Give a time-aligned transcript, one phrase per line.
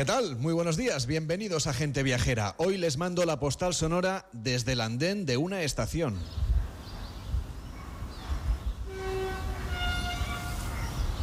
[0.00, 0.36] ¿Qué tal?
[0.36, 2.54] Muy buenos días, bienvenidos a Gente Viajera.
[2.56, 6.18] Hoy les mando la postal sonora desde el andén de una estación.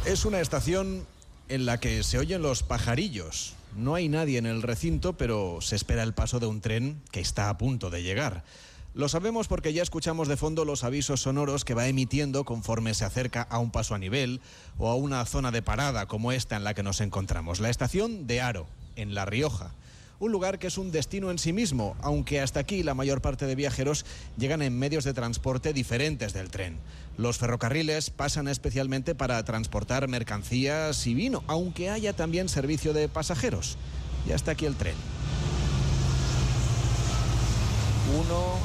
[0.06, 1.08] Es una estación
[1.48, 3.54] en la que se oyen los pajarillos.
[3.76, 7.18] No hay nadie en el recinto, pero se espera el paso de un tren que
[7.18, 8.44] está a punto de llegar.
[8.94, 13.04] Lo sabemos porque ya escuchamos de fondo los avisos sonoros que va emitiendo conforme se
[13.04, 14.40] acerca a un paso a nivel
[14.78, 18.26] o a una zona de parada como esta en la que nos encontramos, la estación
[18.26, 18.66] de Aro,
[18.96, 19.72] en La Rioja.
[20.20, 23.46] Un lugar que es un destino en sí mismo, aunque hasta aquí la mayor parte
[23.46, 24.04] de viajeros
[24.36, 26.78] llegan en medios de transporte diferentes del tren.
[27.16, 33.76] Los ferrocarriles pasan especialmente para transportar mercancías y vino, aunque haya también servicio de pasajeros.
[34.26, 34.96] Y hasta aquí el tren.
[38.18, 38.58] Uno,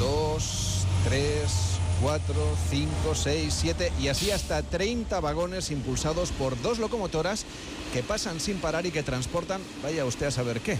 [0.00, 2.34] dos, tres, cuatro,
[2.70, 7.44] cinco, seis, siete y así hasta 30 vagones impulsados por dos locomotoras
[7.92, 10.78] que pasan sin parar y que transportan, vaya usted a saber qué.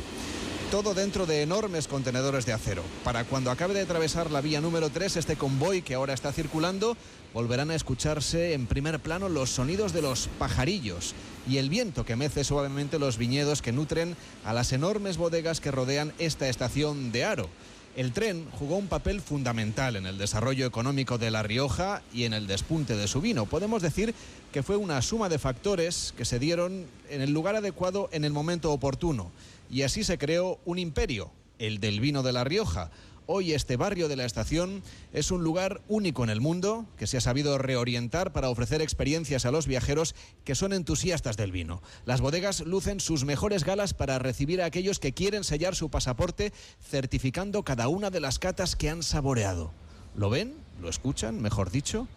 [0.71, 2.83] Todo dentro de enormes contenedores de acero.
[3.05, 6.97] Para cuando acabe de atravesar la vía número 3, este convoy que ahora está circulando,
[7.35, 11.15] volverán a escucharse en primer plano los sonidos de los pajarillos
[11.47, 15.73] y el viento que mece suavemente los viñedos que nutren a las enormes bodegas que
[15.73, 17.51] rodean esta estación de Aro.
[17.97, 22.33] El tren jugó un papel fundamental en el desarrollo económico de La Rioja y en
[22.33, 23.47] el despunte de su vino.
[23.47, 24.15] Podemos decir
[24.53, 28.33] que fue una suma de factores que se dieron en el lugar adecuado en el
[28.33, 29.33] momento oportuno.
[29.69, 32.93] Y así se creó un imperio, el del vino de La Rioja.
[33.33, 37.17] Hoy este barrio de la estación es un lugar único en el mundo que se
[37.17, 41.81] ha sabido reorientar para ofrecer experiencias a los viajeros que son entusiastas del vino.
[42.07, 46.53] Las bodegas lucen sus mejores galas para recibir a aquellos que quieren sellar su pasaporte
[46.83, 49.71] certificando cada una de las catas que han saboreado.
[50.17, 50.57] ¿Lo ven?
[50.81, 51.41] ¿Lo escuchan?
[51.41, 52.09] Mejor dicho,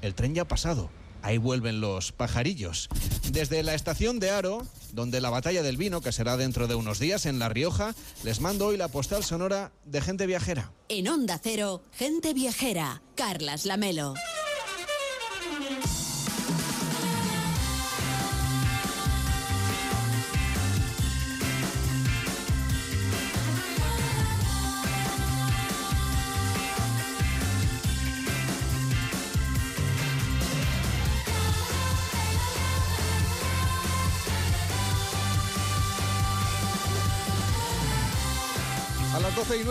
[0.00, 0.88] el tren ya ha pasado.
[1.22, 2.88] Ahí vuelven los pajarillos.
[3.30, 6.98] Desde la estación de Aro, donde la batalla del vino, que será dentro de unos
[6.98, 7.94] días en La Rioja,
[8.24, 10.72] les mando hoy la postal sonora de gente viajera.
[10.88, 14.14] En Onda Cero, gente viajera, Carlas Lamelo.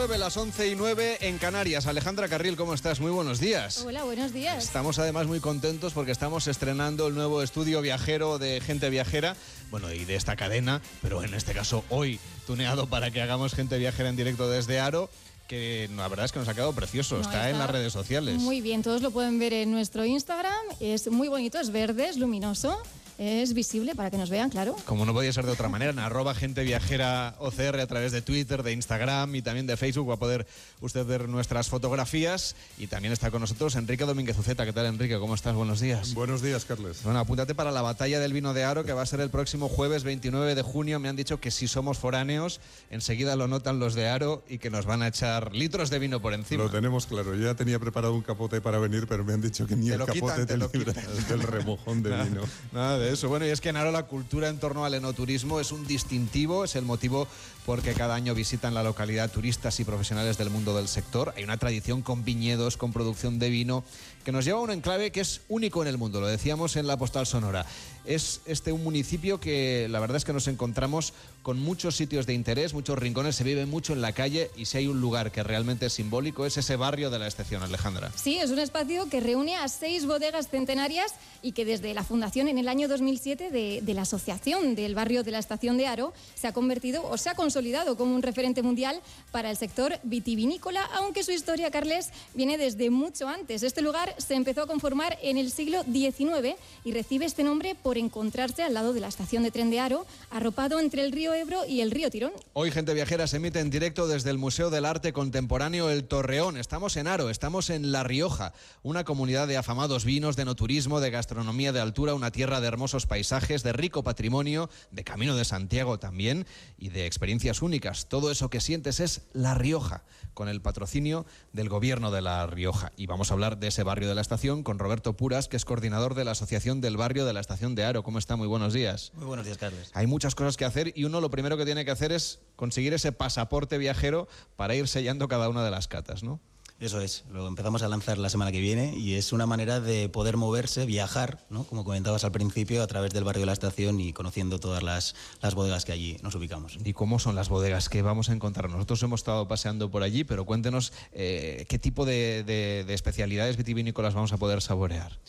[0.01, 1.85] 9, las 11 y 9 en Canarias.
[1.85, 2.99] Alejandra Carril, ¿cómo estás?
[2.99, 3.83] Muy buenos días.
[3.85, 4.63] Hola, buenos días.
[4.63, 9.35] Estamos además muy contentos porque estamos estrenando el nuevo estudio viajero de Gente Viajera,
[9.69, 13.77] bueno, y de esta cadena, pero en este caso hoy tuneado para que hagamos Gente
[13.77, 15.07] Viajera en directo desde Aro,
[15.47, 18.39] que la verdad es que nos ha quedado precioso, No, está, en las redes sociales.
[18.39, 20.65] Muy bien, todos lo pueden ver en nuestro Instagram.
[20.79, 22.81] Es muy bonito, es verde, es luminoso,
[23.17, 24.75] es visible para que nos vean, claro.
[24.85, 28.21] Como no podía ser de otra manera, en arroba gente viajera OCR a través de
[28.21, 30.47] Twitter, de Instagram y también de Facebook va a poder
[30.81, 34.65] usted ver nuestras fotografías y también está con nosotros Enrique Domínguez Uceta.
[34.65, 35.17] ¿Qué tal Enrique?
[35.19, 35.53] ¿Cómo estás?
[35.55, 36.13] Buenos días.
[36.13, 37.03] Buenos días, Carles.
[37.03, 39.69] Bueno, apúntate para la batalla del vino de Aro que va a ser el próximo
[39.69, 40.99] jueves 29 de junio.
[40.99, 44.69] Me han dicho que si somos foráneos, enseguida lo notan los de Aro y que
[44.69, 46.63] nos van a echar litros de vino por encima.
[46.63, 47.35] Lo tenemos claro.
[47.35, 49.93] Yo ya tenía preparado un capote para venir, pero me han dicho que ni Te
[49.93, 51.27] el lo quitan, capote te te lo libra quitan.
[51.29, 52.41] del remojón de Nada, vino.
[52.71, 53.29] Nada eso.
[53.29, 56.63] Bueno, y es que en Aro la cultura en torno al enoturismo es un distintivo,
[56.63, 57.27] es el motivo
[57.65, 61.33] porque cada año visitan la localidad turistas y profesionales del mundo del sector.
[61.35, 63.83] Hay una tradición con viñedos, con producción de vino,
[64.23, 66.87] que nos lleva a un enclave que es único en el mundo, lo decíamos en
[66.87, 67.65] la postal sonora.
[68.05, 71.13] Es este un municipio que la verdad es que nos encontramos
[71.43, 74.77] con muchos sitios de interés, muchos rincones, se vive mucho en la calle y si
[74.77, 78.11] hay un lugar que realmente es simbólico es ese barrio de la estación, Alejandra.
[78.15, 82.47] Sí, es un espacio que reúne a seis bodegas centenarias y que desde la fundación
[82.47, 86.13] en el año 2007 de, de la Asociación del Barrio de la Estación de Aro
[86.35, 89.01] se ha convertido o se ha consolidado como un referente mundial
[89.33, 93.61] para el sector vitivinícola, aunque su historia, Carles, viene desde mucho antes.
[93.61, 96.55] Este lugar se empezó a conformar en el siglo XIX
[96.85, 100.05] y recibe este nombre por encontrarse al lado de la estación de tren de Aro,
[100.29, 102.31] arropado entre el río Ebro y el río Tirón.
[102.53, 106.55] Hoy Gente Viajera se emite en directo desde el Museo del Arte Contemporáneo El Torreón.
[106.55, 111.11] Estamos en Aro, estamos en La Rioja, una comunidad de afamados vinos, de noturismo, de
[111.11, 115.99] gastronomía de altura, una tierra de hermosos paisajes, de rico patrimonio, de Camino de Santiago
[115.99, 116.45] también
[116.77, 118.07] y de experiencias únicas.
[118.07, 120.03] Todo eso que sientes es La Rioja,
[120.33, 122.91] con el patrocinio del Gobierno de La Rioja.
[122.95, 125.65] Y vamos a hablar de ese barrio de la estación con Roberto Puras, que es
[125.65, 128.03] coordinador de la Asociación del Barrio de la Estación de Aro.
[128.03, 128.35] ¿Cómo está?
[128.35, 129.11] Muy buenos días.
[129.15, 129.91] Muy buenos días, Carles.
[129.93, 132.93] Hay muchas cosas que hacer y uno lo primero que tiene que hacer es conseguir
[132.93, 136.39] ese pasaporte viajero para ir sellando cada una de las catas, ¿no?
[136.81, 140.09] Eso es, lo empezamos a lanzar la semana que viene y es una manera de
[140.09, 141.63] poder moverse, viajar, ¿no?
[141.63, 145.13] como comentabas al principio, a través del barrio de la estación y conociendo todas las,
[145.43, 146.79] las bodegas que allí nos ubicamos.
[146.83, 148.71] ¿Y cómo son las bodegas que vamos a encontrar?
[148.71, 153.57] Nosotros hemos estado paseando por allí, pero cuéntenos eh, qué tipo de, de, de especialidades
[153.57, 155.19] vitivinícolas vamos a poder saborear.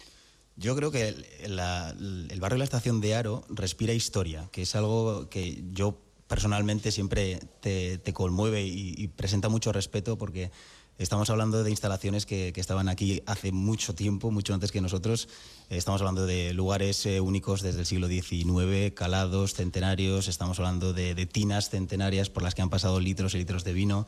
[0.56, 4.62] Yo creo que el, la, el, barrio de la estación de Aro respira historia, que
[4.62, 5.98] es algo que yo
[6.28, 10.50] personalmente siempre te, te conmueve y, y, presenta mucho respeto porque
[10.98, 15.28] Estamos hablando de instalaciones que, estaban aquí hace mucho tiempo, mucho antes que nosotros.
[15.68, 20.28] Estamos hablando de lugares eh, únicos desde el siglo XIX, calados, centenarios.
[20.28, 23.72] Estamos hablando de, de, tinas centenarias por las que han pasado litros y litros de
[23.72, 24.06] vino.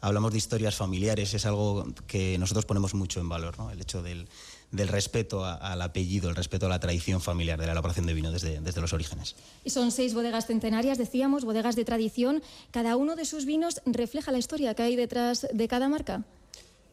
[0.00, 3.70] Hablamos de historias familiares, es algo que nosotros ponemos mucho en valor, ¿no?
[3.70, 4.28] el hecho del,
[4.72, 8.14] del respeto a, al apellido, el respeto a la tradición familiar de la elaboración de
[8.14, 9.36] vino desde, desde los orígenes.
[9.64, 12.42] Y son seis bodegas centenarias, decíamos, bodegas de tradición.
[12.70, 16.24] ¿Cada uno de sus vinos refleja la historia que hay detrás de cada marca?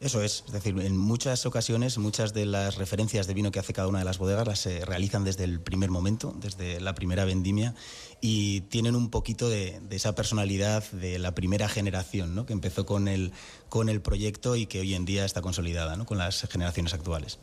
[0.00, 3.74] Eso es, es decir, en muchas ocasiones muchas de las referencias de vino que hace
[3.74, 7.26] cada una de las bodegas las se realizan desde el primer momento, desde la primera
[7.26, 7.74] vendimia
[8.22, 12.46] y tienen un poquito de, de esa personalidad de la primera generación, ¿no?
[12.46, 13.32] que empezó con el,
[13.68, 16.06] con el proyecto y que hoy en día está consolidada ¿no?
[16.06, 17.38] con las generaciones actuales.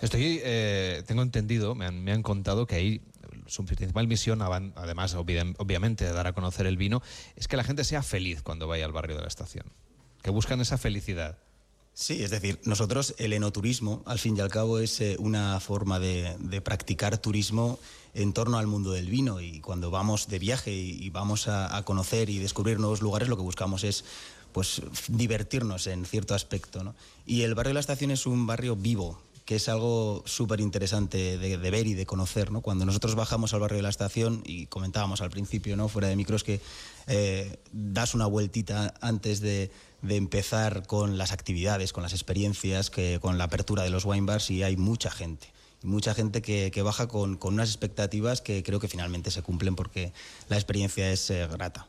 [0.00, 3.00] Estoy, eh, tengo entendido, me han, contado que ahí
[3.46, 7.02] su principal misión, además obviamente de dar a conocer el vino,
[7.36, 9.66] es que la gente sea feliz cuando vaya al barrio de la estación,
[10.22, 11.38] que buscan esa felicidad.
[11.96, 16.00] Sí, es decir, nosotros el enoturismo, al fin y al cabo, es eh, una forma
[16.00, 17.78] de, practicar turismo
[18.14, 21.76] en torno al mundo del vino y cuando vamos de viaje y, y vamos a,
[21.76, 24.04] a, conocer y descubrir nuevos lugares, lo que buscamos es
[24.54, 26.82] pues divertirnos en cierto aspecto.
[26.84, 26.94] ¿no?
[27.26, 31.38] Y el barrio de la estación es un barrio vivo, que es algo súper interesante
[31.38, 32.50] de, ver y de conocer.
[32.50, 32.62] ¿no?
[32.62, 35.88] Cuando nosotros bajamos al barrio de la estación, y comentábamos al principio, ¿no?
[35.88, 36.60] fuera de micros, que
[37.06, 39.70] eh, das una vueltita antes de,
[40.06, 44.50] empezar con las actividades, con las experiencias, que, con la apertura de los wine bars,
[44.50, 45.48] y hay mucha gente.
[45.82, 50.12] Mucha gente que, baja con, con, unas expectativas que creo que finalmente se cumplen porque
[50.48, 51.88] la experiencia es eh, grata.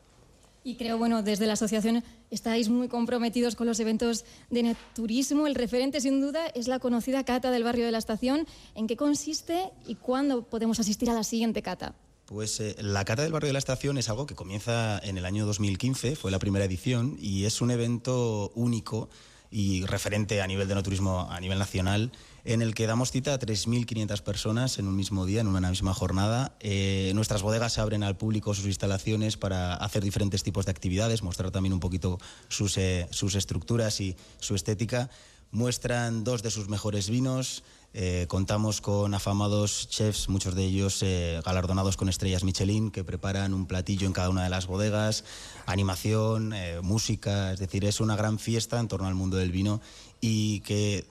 [0.66, 5.46] Y creo, bueno, desde la asociación estáis muy comprometidos con los eventos de turismo.
[5.46, 8.48] El referente, sin duda, es la conocida cata del barrio de la estación.
[8.74, 11.94] ¿En qué consiste y cuándo podemos asistir a la siguiente cata?
[12.24, 15.24] Pues eh, la Cata del Barrio de la Estación es algo que comienza en el
[15.24, 19.08] año 2015, fue la primera edición, y es un evento único
[19.56, 22.12] y referente a nivel de no turismo a nivel nacional
[22.44, 25.94] en el que damos cita a 3.500 personas en un mismo día, en una misma
[25.94, 26.54] jornada.
[26.60, 31.52] Eh, nuestras bodegas abren al público sus instalaciones para hacer diferentes tipos de actividades, mostrar
[31.52, 32.18] también un poquito
[32.48, 35.08] sus, eh, sus estructuras y su estética.
[35.52, 37.64] Muestran dos de sus mejores vinos.
[37.98, 43.54] Eh, contamos con afamados chefs, muchos de ellos eh, galardonados con estrellas Michelin, que preparan
[43.54, 45.24] un platillo en cada una de las bodegas,
[45.64, 49.80] animación, eh, música, es decir, es una gran fiesta en torno al mundo del vino
[50.20, 51.06] y que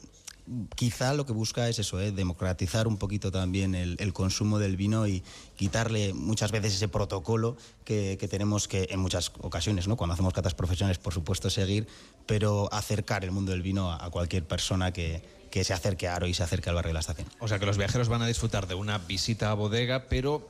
[0.76, 2.12] quizá lo que busca es eso, ¿eh?
[2.12, 5.24] democratizar un poquito también el, consumo del vino y
[5.56, 9.98] quitarle muchas veces ese protocolo que, tenemos que en muchas ocasiones, ¿no?
[9.98, 11.88] cuando hacemos catas profesionales, por supuesto, seguir,
[12.28, 15.24] pero acercar el mundo del vino a cualquier persona que,
[15.56, 17.30] que se acerque a Aro y se acerque al barrio de la estación.
[17.40, 20.50] O sea que los viajeros van a disfrutar de una visita a bodega, pero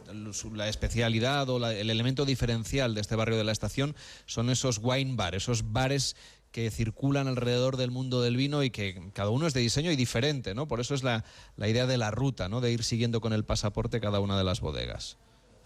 [0.55, 5.15] la especialidad o el elemento diferencial de este barrio de la estación son esos wine
[5.15, 6.15] bar, esos bares
[6.51, 9.95] que circulan alrededor del mundo del vino y que cada uno es de diseño y
[9.95, 10.67] diferente, ¿no?
[10.67, 11.23] Por eso es la,
[11.55, 12.59] la idea de la ruta, ¿no?
[12.59, 15.17] De ir siguiendo con el pasaporte cada una de las bodegas.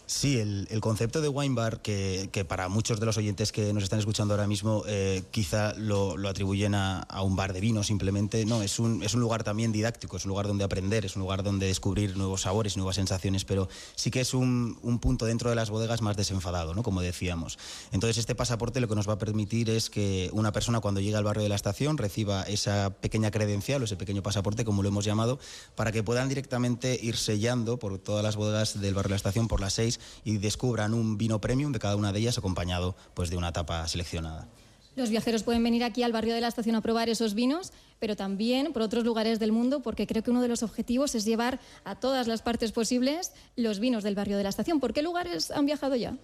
[0.10, 3.84] Sí, el, concepto de wine bar, que, que, para muchos de los oyentes que nos
[3.84, 7.84] están escuchando ahora mismo, eh, quizá lo, lo atribuyen a, a, un bar de vino
[7.84, 8.44] simplemente.
[8.48, 11.22] No, es un, es un lugar también didáctico, es un lugar donde aprender, es un
[11.22, 15.52] lugar donde descubrir nuevos sabores, nuevas sensaciones, pero sí que es un, un punto dentro
[15.52, 16.82] de las bodegas más desenfadado, ¿no?
[16.82, 17.60] como decíamos.
[17.92, 21.18] Entonces, este pasaporte lo que nos va a permitir es que una persona cuando llegue
[21.18, 24.90] al barrio de la estación reciba esa pequeña credencial o ese pequeño pasaporte, como lo
[24.90, 25.38] hemos llamado,
[25.76, 29.48] para que puedan directamente ir sellando por todas las bodegas del barrio de la estación
[29.48, 33.30] por las seis y descubran un vino premium de cada una de ellas acompañado pues,
[33.30, 34.48] de una tapa seleccionada.
[34.96, 38.16] Los viajeros pueden venir aquí al barrio de la estación a probar esos vinos, pero
[38.16, 41.60] también por otros lugares del mundo, porque creo que uno de los objetivos es llevar
[41.86, 44.80] a todas las partes posibles los vinos del barrio de la estación.
[44.80, 46.18] ¿Por qué lugares han viajado ya?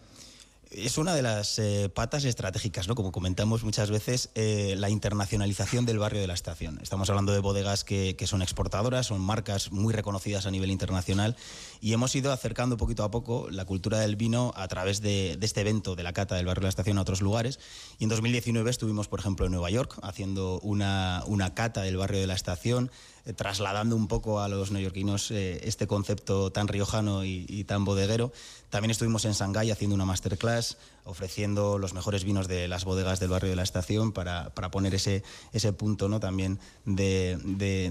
[0.72, 2.96] Es una de las eh, patas estratégicas, ¿no?
[2.96, 6.80] como comentamos muchas veces, eh, la internacionalización del barrio de la estación.
[6.82, 11.38] Estamos hablando de bodegas que, que, son exportadoras, son marcas muy reconocidas a nivel internacional
[11.82, 15.46] y hemos ido acercando poquito a poco la cultura del vino a través de, de
[15.46, 17.60] este evento de la cata del barrio de la estación a otros lugares.
[18.00, 22.20] Y en 2019 estuvimos, por ejemplo, en Nueva York haciendo una, una cata del barrio
[22.20, 22.92] de la estación
[23.26, 28.32] eh, trasladando un poco a los neoyorquinos eh, este concepto tan riojano y, tan bodeguero.
[28.70, 33.30] También estuvimos en Shanghái haciendo una masterclass, ofreciendo los mejores vinos de las bodegas del
[33.30, 36.20] barrio de la estación para, poner ese, ese punto ¿no?
[36.20, 37.40] también de,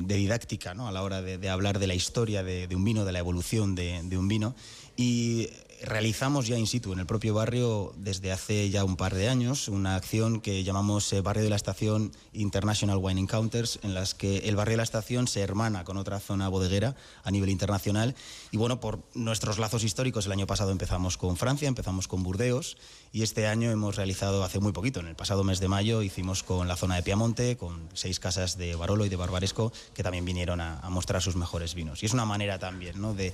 [0.06, 0.86] didáctica ¿no?
[0.86, 4.16] a la hora de, hablar de la historia de, un vino, de la evolución de,
[4.18, 4.54] un vino.
[4.96, 5.48] Y
[5.82, 9.68] realizamos ya in situ en el propio barrio desde hace ya un par de años
[9.68, 14.38] una acción que llamamos eh, Barrio de la Estación International Wine Encounters, en las que
[14.48, 18.14] el barrio de la estación se hermana con otra zona bodeguera a nivel internacional.
[18.50, 22.76] Y bueno, por nuestros lazos históricos, el año pasado empezamos con Francia, empezamos con Burdeos
[23.12, 26.42] y este año hemos realizado hace muy poquito, en el pasado mes de mayo, hicimos
[26.42, 30.24] con la zona de Piamonte, con seis casas de Barolo y de Barbaresco, que también
[30.24, 32.02] vinieron a, mostrar sus mejores vinos.
[32.02, 33.14] Y es una manera también ¿no?
[33.14, 33.32] de,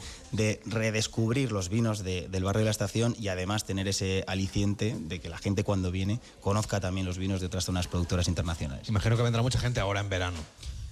[0.66, 2.04] redescubrir los vinos
[2.40, 5.90] del barrio de la estación y además tener ese aliciente de que la gente cuando
[5.90, 8.88] viene conozca también los vinos de otras zonas productoras internacionales.
[8.88, 10.38] Imagino que vendrá mucha gente ahora en verano.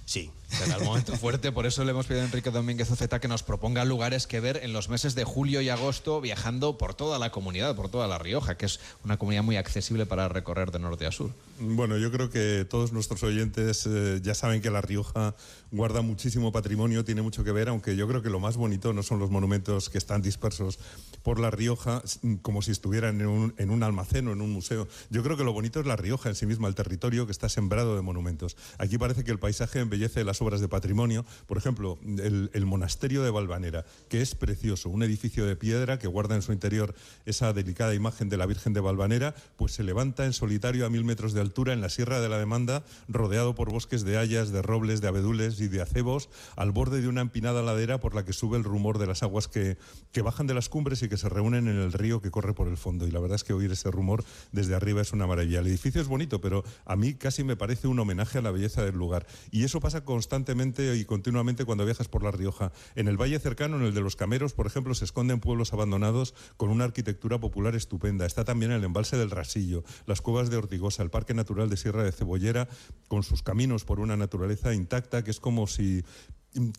[0.09, 0.31] Sí.
[0.49, 3.43] Será el momento fuerte, por eso le hemos pedido a Enrique Domínguez Oceta que nos
[3.43, 7.29] proponga lugares que ver en los meses de julio y agosto viajando por toda la
[7.31, 11.05] comunidad, por toda La Rioja, que es una comunidad muy accesible para recorrer de norte
[11.05, 11.31] a sur.
[11.59, 15.35] Bueno, yo creo que todos nuestros oyentes eh, ya saben que La Rioja
[15.71, 19.03] guarda muchísimo patrimonio, tiene mucho que ver, aunque yo creo que lo más bonito no
[19.03, 20.79] son los monumentos que están dispersos
[21.21, 22.01] por La Rioja
[22.41, 24.87] como si estuvieran en un, en un almacén o en un museo.
[25.11, 27.49] Yo creo que lo bonito es La Rioja en sí misma, el territorio que está
[27.49, 28.57] sembrado de monumentos.
[28.79, 31.25] Aquí parece que el paisaje embellece las obras de patrimonio.
[31.45, 36.35] Por ejemplo, el, monasterio de Valvanera, que es precioso, un edificio de piedra que guarda
[36.35, 40.33] en su interior esa delicada imagen de la Virgen de Valvanera, pues se levanta en
[40.33, 44.03] solitario a mil metros de altura en la Sierra de la Demanda, rodeado por bosques
[44.03, 47.99] de hayas, de robles, de abedules y de acebos, al borde de una empinada ladera
[47.99, 49.77] por la que sube el rumor de las aguas que,
[50.13, 52.67] que bajan de las cumbres y que se reúnen en el río que corre por
[52.67, 53.05] el fondo.
[53.07, 55.59] Y la verdad es que oír ese rumor desde arriba es una maravilla.
[55.59, 58.85] El edificio es bonito, pero a mí casi me parece un homenaje a la belleza
[58.85, 59.25] del lugar.
[59.51, 62.71] Y eso pasa constantemente y continuamente cuando viajas por La Rioja.
[62.95, 66.33] En el valle cercano, en el de los Cameros, por ejemplo, se esconden pueblos abandonados
[66.57, 68.25] con una arquitectura popular estupenda.
[68.25, 72.03] Está también el embalse del Rasillo, las cuevas de Ortigosa, el Parque Natural de Sierra
[72.03, 72.67] de Cebollera,
[73.07, 76.03] con sus caminos por una naturaleza intacta, que es como si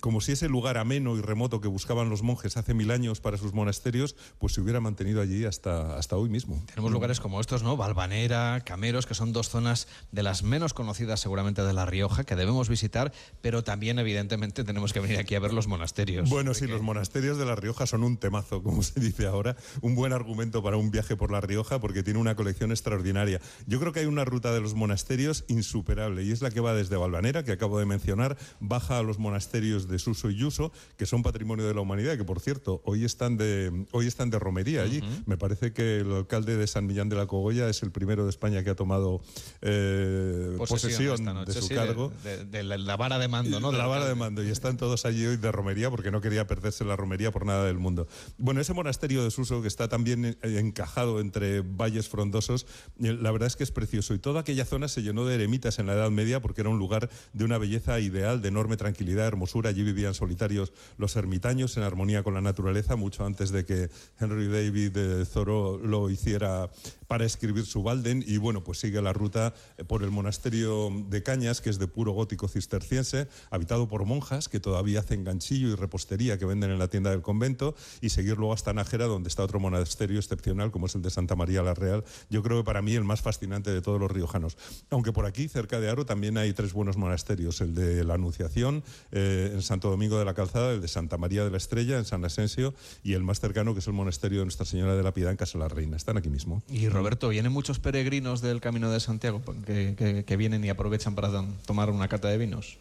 [0.01, 3.37] como si ese lugar ameno y remoto que buscaban los monjes hace mil años para
[3.37, 6.61] sus monasterios, pues se hubiera mantenido allí hasta, hasta hoy mismo.
[6.67, 7.77] Tenemos lugares como estos, ¿no?
[7.77, 12.35] Valvanera, Cameros, que son dos zonas de las menos conocidas seguramente de La Rioja, que
[12.35, 16.29] debemos visitar, pero también evidentemente tenemos que venir aquí a ver los monasterios.
[16.29, 19.95] Bueno, sí, los monasterios de La Rioja son un temazo, como se dice ahora, un
[19.95, 23.41] buen argumento para un viaje por La Rioja porque tiene una colección extraordinaria.
[23.67, 26.75] Yo creo que hay una ruta de los monasterios insuperable y es la que va
[26.75, 31.05] desde Valvanera, que acabo de mencionar, baja a los monasterios de Suso y Yuso, que
[31.05, 34.83] son patrimonio de la humanidad, que por cierto, hoy están de, hoy están de romería
[34.83, 35.03] allí.
[35.27, 38.31] Me parece que el alcalde de San Millán de la Cogolla es el primero de
[38.31, 39.21] España que ha tomado
[39.61, 42.11] eh, posesión, de su cargo.
[42.51, 43.71] De, la, vara de mando, ¿no?
[43.71, 44.43] De la vara de mando.
[44.43, 47.67] Y están todos allí hoy de romería porque no quería perderse la romería por nada
[47.67, 48.09] del mundo.
[48.39, 52.67] Bueno, ese monasterio de Suso, que está también encajado entre valles frondosos,
[53.03, 54.15] eh, la verdad es que es precioso.
[54.15, 56.79] Y toda aquella zona se llenó de eremitas en la Edad Media porque era un
[56.79, 61.83] lugar de una belleza ideal, de enorme tranquilidad, hermosura Allí vivían solitarios los ermitaños en
[61.83, 66.71] armonía con la naturaleza, mucho antes de que Henry David de Thoreau lo hiciera
[67.11, 68.23] para escribir su Walden.
[68.25, 71.89] Y bueno, pues sigue la ruta eh, por el monasterio de Cañas, que es de
[71.89, 76.79] puro gótico cisterciense, habitado por monjas que todavía hacen ganchillo y repostería que venden en
[76.79, 80.87] la tienda del convento, y seguir luego hasta Nájera, donde está otro monasterio excepcional, como
[80.87, 82.05] es el de Santa María la Real.
[82.31, 84.57] Yo creo que para mí el más fascinante de todos los riojanos.
[84.91, 88.85] Aunque por aquí, cerca de Aro, también hay tres buenos monasterios: el de la Anunciación,
[89.11, 92.05] eh, en Santo Domingo de la Calzada, el de Santa María de la Estrella, en
[92.05, 95.13] San Asensio, y el más cercano, que es el monasterio de Nuestra Señora de la
[95.13, 95.97] Piedad, en Casa la Reina.
[95.97, 96.63] Están aquí mismo.
[97.01, 101.31] Roberto, ¿vienen muchos peregrinos del Camino de Santiago que, que vienen y aprovechan para
[101.65, 102.77] tomar una cata de vinos?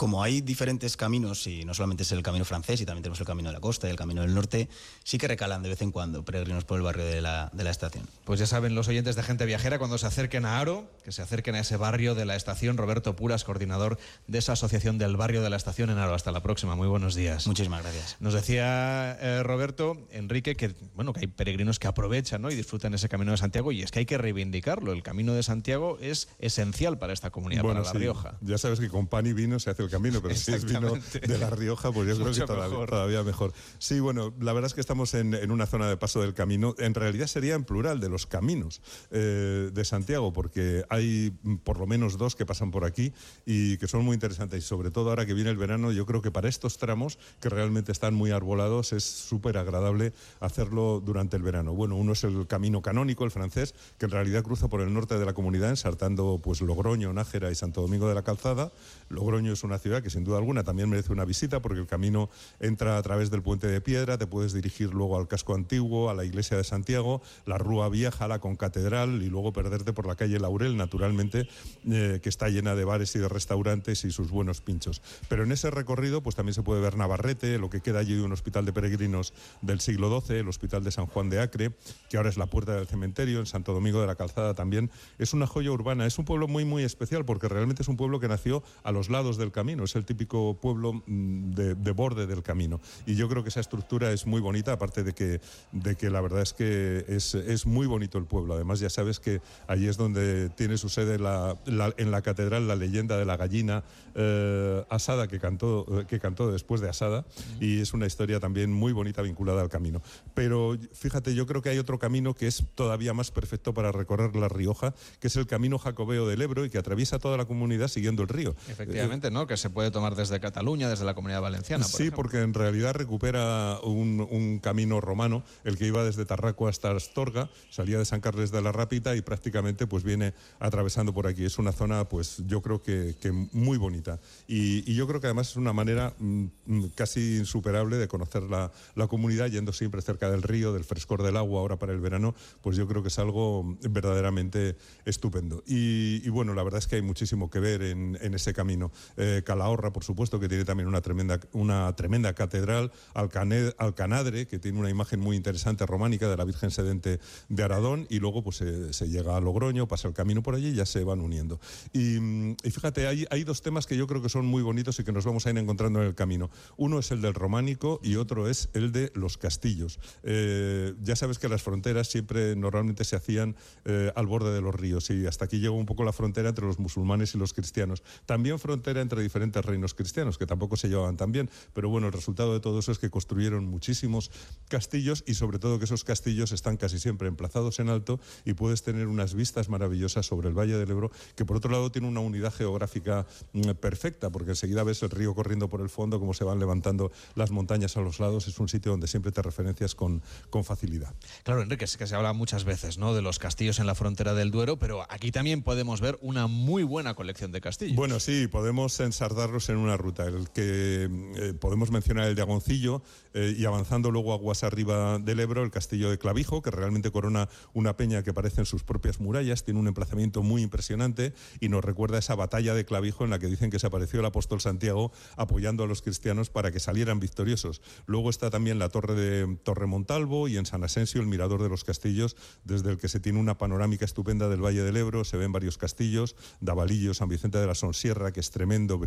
[0.00, 3.26] Como hay diferentes caminos, y no solamente es el camino francés, y también tenemos el
[3.26, 4.70] camino de la costa y el camino del norte,
[5.04, 7.70] sí que recalan de vez en cuando peregrinos por el barrio de la, de la
[7.70, 8.06] estación.
[8.24, 11.20] Pues ya saben los oyentes de Gente Viajera, cuando se acerquen a Aro, que se
[11.20, 12.78] acerquen a ese barrio de la estación.
[12.78, 16.14] Roberto Puras, coordinador de esa asociación del barrio de la estación en Aro.
[16.14, 16.76] Hasta la próxima.
[16.76, 17.46] Muy buenos días.
[17.46, 18.16] Muchísimas gracias.
[18.20, 22.50] Nos decía eh, Roberto, Enrique, que, bueno, que hay peregrinos que aprovechan ¿no?
[22.50, 24.92] y disfrutan ese camino de Santiago, y es que hay que reivindicarlo.
[24.92, 28.38] El camino de Santiago es esencial para esta comunidad, para La Rioja.
[28.40, 31.50] Ya sabes que con pan y vino se hace el camino, pero si de La
[31.50, 33.52] Rioja, pues yo creo que todavía mejor.
[33.78, 36.74] Sí, bueno, la verdad es que estamos en, una zona de paso del camino.
[36.78, 38.80] En realidad sería en plural de los caminos
[39.10, 41.30] eh, de Santiago, porque hay
[41.64, 43.12] por lo menos dos que pasan por aquí
[43.44, 44.64] y que son muy interesantes.
[44.64, 47.48] Y sobre todo ahora que viene el verano, yo creo que para estos tramos que
[47.48, 51.74] realmente están muy arbolados es súper agradable hacerlo durante el verano.
[51.74, 55.18] Bueno, uno es el camino canónico, el francés, que en realidad cruza por el norte
[55.18, 58.72] de la comunidad, ensartando pues Logroño, Nájera y Santo Domingo de la Calzada.
[59.08, 62.30] Logroño es una ciudad, que sin duda alguna también merece una visita, porque el camino
[62.60, 66.14] entra a través del puente de piedra, te puedes dirigir luego al casco antiguo, a
[66.14, 70.38] la iglesia de Santiago, la Rúa Vieja, la Concatedral, y luego perderte por la calle
[70.38, 71.48] Laurel, naturalmente,
[71.90, 75.02] eh, que está llena de bares y de restaurantes y sus buenos pinchos.
[75.28, 78.22] Pero en ese recorrido, pues también se puede ver Navarrete, lo que queda allí de
[78.22, 79.32] un hospital de peregrinos
[79.62, 81.72] del siglo XII, el Hospital de San Juan de Acre,
[82.08, 84.90] que ahora es la puerta del cementerio, en Santo Domingo de la Calzada también.
[85.18, 88.20] Es una joya urbana, es un pueblo muy, muy especial, porque realmente es un pueblo
[88.20, 92.42] que nació a los lados del camino, es el típico pueblo mm, de, borde del
[92.42, 92.80] camino.
[93.06, 95.40] Y yo creo que esa estructura es muy bonita, aparte de que,
[95.72, 98.54] de que la verdad es que es, es muy bonito el pueblo.
[98.54, 102.76] Además, ya sabes que allí es donde tiene su sede la, en la catedral la
[102.76, 103.84] leyenda de la gallina
[104.14, 107.24] eh, asada que cantó, que cantó después de Asada,
[107.60, 110.02] y es una historia también muy bonita vinculada al camino.
[110.34, 114.36] Pero fíjate, yo creo que hay otro camino que es todavía más perfecto para recorrer
[114.36, 117.88] La Rioja, que es el camino jacobeo del Ebro y que atraviesa toda la comunidad
[117.88, 118.54] siguiendo el río.
[118.68, 119.46] Efectivamente, ¿no?
[119.50, 121.82] Que se puede tomar desde Cataluña, desde la comunidad valenciana.
[121.82, 126.92] sí, porque en realidad recupera un, un, camino romano, el que iba desde Tarraco hasta
[126.92, 131.44] Astorga, salía de San Carles de la Rápita y prácticamente pues viene atravesando por aquí.
[131.44, 134.20] Es una zona, pues yo creo que, que muy bonita.
[134.46, 138.44] Y, y, yo creo que además es una manera mm, mm, casi insuperable de conocer
[138.44, 141.98] la, la comunidad yendo siempre cerca del río, del frescor del agua ahora para el
[141.98, 145.64] verano, pues yo creo que es algo verdaderamente estupendo.
[145.66, 148.92] Y, bueno, la verdad es que hay muchísimo que ver en, ese camino.
[149.16, 154.78] Eh, Calahorra, por supuesto, que tiene también una tremenda, una tremenda catedral, Alcanadre, que tiene
[154.78, 159.08] una imagen muy interesante románica de la Virgen Sedente de Aradón, y luego pues se,
[159.08, 161.60] llega a Logroño, pasa el camino por allí y ya se van uniendo.
[161.92, 165.12] Y, fíjate, hay, hay dos temas que yo creo que son muy bonitos y que
[165.12, 166.50] nos vamos a ir encontrando en el camino.
[166.76, 169.98] Uno es el del románico y otro es el de los castillos.
[170.22, 174.74] Eh, ya sabes que las fronteras siempre normalmente se hacían eh, al borde de los
[174.74, 178.02] ríos y hasta aquí llegó un poco la frontera entre los musulmanes y los cristianos.
[178.26, 182.12] También frontera entre diferentes reinos cristianos que tampoco se llevaban tan bien, pero bueno, el
[182.12, 184.32] resultado de todo eso es que construyeron muchísimos
[184.68, 188.82] castillos y sobre todo que esos castillos están casi siempre emplazados en alto y puedes
[188.82, 192.18] tener unas vistas maravillosas sobre el Valle del Ebro, que por otro lado tiene una
[192.18, 196.42] unidad geográfica mm, perfecta, porque enseguida ves el río corriendo por el fondo, cómo se
[196.42, 200.22] van levantando las montañas a los lados, es un sitio donde siempre te referencias con,
[200.50, 201.14] con facilidad.
[201.44, 203.14] Claro, Enrique, es que se habla muchas veces ¿no?
[203.14, 206.82] de los castillos en la frontera del Duero, pero aquí también podemos ver una muy
[206.82, 207.96] buena colección de castillos.
[207.96, 210.24] Bueno, sí, podemos ensardarlos en una ruta.
[210.24, 213.02] El que eh, podemos mencionar el de Agoncillo
[213.34, 217.50] eh, y avanzando luego aguas arriba del Ebro, el castillo de Clavijo, que realmente corona
[217.74, 221.84] una peña que parece en sus propias murallas, tiene un emplazamiento muy impresionante y nos
[221.84, 225.12] recuerda esa batalla de Clavijo en la que dicen que se apareció el apóstol Santiago
[225.36, 227.82] apoyando a los cristianos para que salieran victoriosos.
[228.06, 231.68] Luego está también la torre de Torre Montalvo y en San Asensio el mirador de
[231.68, 235.36] los castillos, desde el que se tiene una panorámica estupenda del Valle del Ebro, se
[235.36, 238.98] ven varios castillos, Davalillo, San Vicente de la Sonsierra, que es tremendo,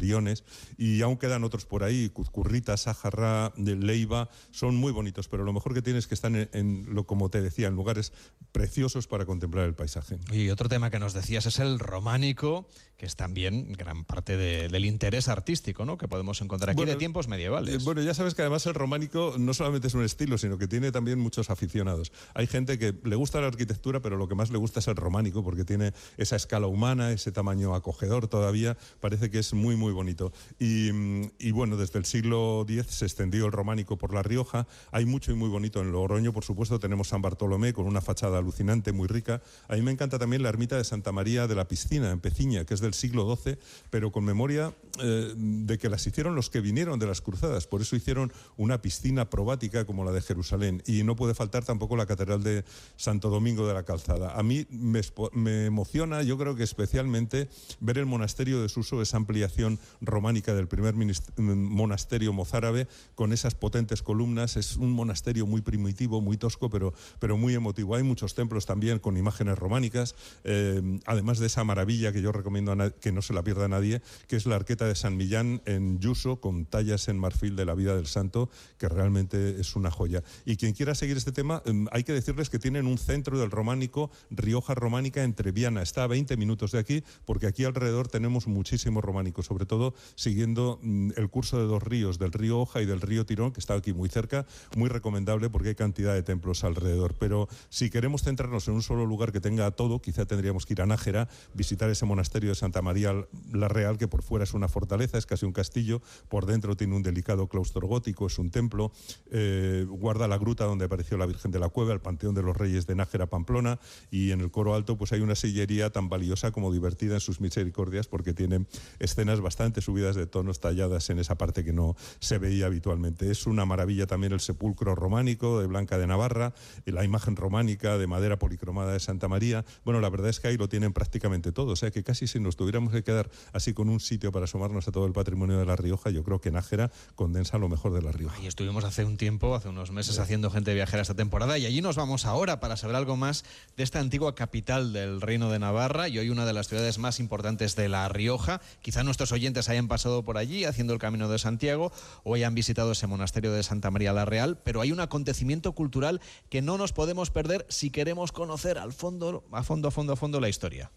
[0.78, 5.74] Y aún quedan otros por ahí, Cuzcurrita, Sajarra, Leiva, son muy bonitos, pero lo mejor
[5.74, 8.14] que tiene es que están en, lo, como te decía, en lugares
[8.52, 10.20] preciosos para contemplar el paisaje.
[10.32, 14.86] Y otro tema que nos decías es el románico, que es también gran parte del
[14.86, 15.98] interés artístico ¿no?
[15.98, 17.76] que podemos encontrar aquí de tiempos medievales.
[17.76, 20.68] Eh, bueno, ya sabes que además el románico no solamente es un estilo, sino que
[20.68, 22.12] tiene también muchos aficionados.
[22.34, 24.96] Hay gente que le gusta la arquitectura, pero lo que más le gusta es el
[24.96, 29.93] románico, porque tiene esa escala humana, ese tamaño acogedor todavía, parece que es muy, muy
[29.94, 30.34] bonito.
[30.60, 35.32] Y, bueno, desde el siglo X se extendió el románico por La Rioja, hay mucho
[35.32, 39.08] y muy bonito en Logroño, por supuesto, tenemos San Bartolomé con una fachada alucinante, muy
[39.08, 39.42] rica.
[39.68, 42.66] A mí me encanta también la ermita de Santa María de la Piscina, en Peciña,
[42.66, 43.58] que es del siglo XII,
[43.90, 47.82] pero con memoria eh, de que las hicieron los que vinieron de las cruzadas, por
[47.82, 50.84] eso hicieron una piscina probática como la de Jerusalén.
[50.86, 52.64] Y no puede faltar tampoco la Catedral de
[52.96, 54.38] Santo Domingo de la Calzada.
[54.38, 55.02] A mí me,
[55.34, 60.68] me emociona, yo creo que especialmente, ver el monasterio de Suso, esa ampliación románica del
[60.68, 60.96] primer
[61.38, 64.58] monasterio mozárabe, con esas potentes columnas.
[64.58, 67.96] Es un monasterio muy primitivo, muy tosco, pero, pero muy emotivo.
[67.96, 72.76] Hay muchos templos también con imágenes románicas, eh, además de esa maravilla que yo recomiendo
[73.00, 76.40] que no se la pierda nadie, que es la arqueta de San Millán en Yuso,
[76.40, 80.24] con tallas en marfil de la vida del santo, que realmente es una joya.
[80.46, 83.52] Y quien quiera seguir este tema, em, hay que decirles que tienen un centro del
[83.52, 85.82] románico, Rioja Románica, entre Viana.
[85.82, 89.73] Está a 20 minutos de aquí, porque aquí alrededor tenemos muchísimo románico, sobre todo
[90.16, 93.60] siguiendo mm, el curso de dos ríos, del río Hoja y del río Tirón, que
[93.60, 97.16] está aquí muy cerca, muy recomendable porque hay cantidad de templos alrededor.
[97.20, 100.82] Pero si queremos centrarnos en un solo lugar que tenga todo, quizá tendríamos que ir
[100.82, 103.14] a Nájera, visitar ese monasterio de Santa María
[103.52, 106.96] la Real, que por fuera es una fortaleza, es casi un castillo, por dentro tiene
[106.96, 108.92] un delicado claustro gótico, es un templo,
[109.32, 112.56] eh, guarda la gruta donde apareció la Virgen de la Cueva, el Panteón de los
[112.56, 113.80] Reyes de Nájera, Pamplona,
[114.12, 117.42] y en el coro alto pues hay una sillería tan valiosa como divertida en sus
[117.42, 118.66] misericordias porque tiene
[119.00, 123.30] escenas bastante bastantes subidas de tonos talladas en esa parte que no se veía habitualmente.
[123.30, 128.08] Es una maravilla también el sepulcro románico de Blanca de Navarra, la imagen románica de
[128.08, 129.64] madera policromada de Santa María.
[129.86, 132.40] Bueno, la verdad es que ahí lo tienen prácticamente todo, o sea que casi si
[132.40, 135.68] nos tuviéramos que quedar así con un sitio para asomarnos a todo el patrimonio de
[135.68, 138.36] La Rioja, yo creo que Nájera condensa lo mejor de La Rioja.
[138.42, 141.82] Y estuvimos hace un tiempo, hace unos meses, haciendo gente viajera esta temporada y allí
[141.82, 143.46] nos vamos ahora para saber algo más
[143.78, 147.20] de esta antigua capital del Reino de Navarra y hoy una de las ciudades más
[147.20, 148.62] importantes de La Rioja.
[148.82, 151.92] Quizá nuestros oyentes hayan pasado por allí haciendo el Camino de Santiago
[152.24, 156.22] o hayan visitado ese monasterio de Santa María la Real, pero hay un acontecimiento cultural
[156.50, 160.16] que no nos podemos perder si queremos conocer al fondo, a fondo, a fondo, a
[160.16, 160.92] fondo la historia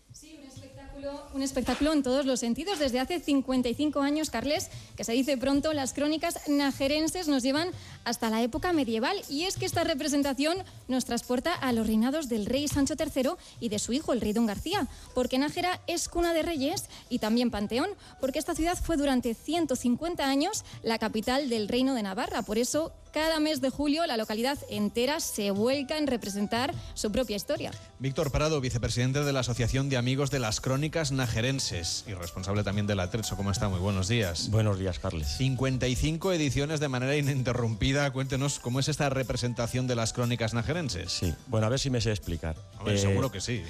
[1.35, 2.79] un espectáculo en todos los sentidos.
[2.79, 7.71] Desde hace 55 años, Carles, que se dice pronto, las crónicas najerenses nos llevan
[8.05, 9.21] hasta la época medieval.
[9.29, 13.69] Y es que esta representación nos transporta a los reinados del rey Sancho III y
[13.69, 14.89] de su hijo, el rey Don García.
[15.15, 17.91] Porque Nájera es cuna de reyes y también panteón,
[18.21, 22.43] porque esta ciudad fue durante 150 años la capital del reino de Navarra.
[22.43, 27.35] Por eso cada mes de julio la localidad entera se vuelca en representar su propia
[27.35, 27.71] historia.
[27.99, 32.87] Víctor Prado, vicepresidente de la Asociación de Amigos de las Crónicas Najerenses y responsable también
[32.87, 33.35] del Atrecho.
[33.35, 33.71] ¿Cómo está?
[33.71, 34.51] Muy buenos días.
[34.51, 35.29] Buenos días, Carles.
[35.39, 38.13] 55 ediciones de manera ininterrumpida.
[38.13, 41.11] Cuéntenos cómo es esta representación de las Crónicas Najerenses.
[41.11, 42.55] Sí, bueno, a ver si me sé explicar.
[42.87, 43.63] Eh, seguro que sí.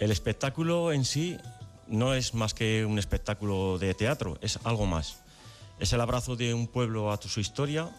[0.00, 1.36] El espectáculo en sí
[1.88, 5.18] no es más que un espectáculo de teatro, es algo más.
[5.78, 7.90] Es el abrazo de un pueblo a su historia,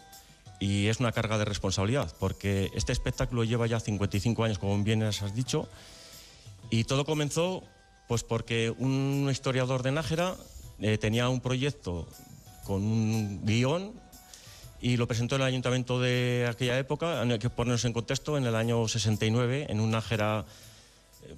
[0.58, 5.02] y es una carga de responsabilidad, porque este espectáculo lleva ya 55 años, como bien
[5.02, 5.68] has dicho,
[6.70, 7.62] y todo comenzó
[8.08, 10.36] pues porque un historiador de Nájera
[10.80, 12.06] eh, tenía un proyecto
[12.64, 13.92] con un guion
[14.80, 18.44] y lo presentó en el ayuntamiento de aquella época, hay que ponernos en contexto, en
[18.44, 20.44] el año 69, en un Nájera,
[21.24, 21.34] eh,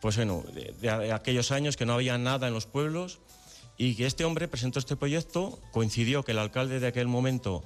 [0.00, 3.18] pues bueno, de aquellos años que no había nada en los pueblos,
[3.78, 7.64] y que este hombre presentó este proyecto, coincidió que el alcalde de aquel momento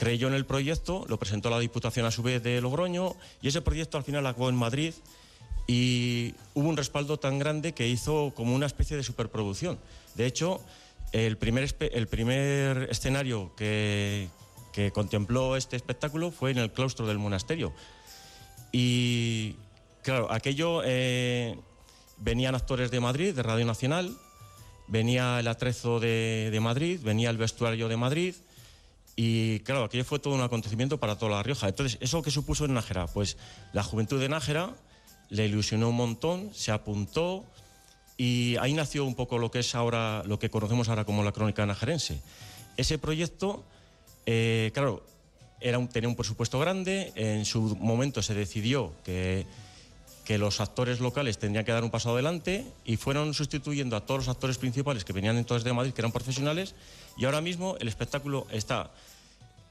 [0.00, 3.48] creyó en el proyecto, lo presentó a la Diputación a su vez de Logroño y
[3.48, 4.94] ese proyecto al final acabó en Madrid
[5.66, 9.78] y hubo un respaldo tan grande que hizo como una especie de superproducción.
[10.14, 10.62] De hecho,
[11.12, 14.30] el primer, el primer escenario que,
[14.94, 17.74] contempló este espectáculo fue en el claustro del monasterio.
[18.72, 19.56] Y
[20.02, 21.58] claro, aquello eh,
[22.16, 24.16] venían actores de Madrid, de Radio Nacional,
[24.88, 28.34] venía el atrezo de, de Madrid, venía el vestuario de Madrid,
[29.22, 31.68] y claro, aquello fue todo un acontecimiento para toda La Rioja.
[31.68, 33.06] Entonces, ¿eso qué supuso en Nájera?
[33.06, 33.36] Pues
[33.74, 34.70] la juventud de Nájera
[35.28, 37.44] le ilusionó un montón, se apuntó
[38.16, 41.32] y ahí nació un poco lo que es ahora, lo que conocemos ahora como la
[41.32, 42.22] crónica najerense.
[42.78, 43.62] Ese proyecto,
[44.24, 45.04] eh, claro,
[45.60, 49.44] era tenía un presupuesto grande, en su momento se decidió que,
[50.30, 54.20] que los actores locales tendrían que dar un paso adelante y fueron sustituyendo a todos
[54.20, 56.76] los actores principales que venían entonces de Madrid, que eran profesionales,
[57.16, 58.92] y ahora mismo el espectáculo está,